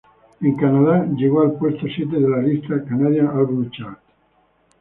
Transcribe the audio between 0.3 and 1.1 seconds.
En Canadá,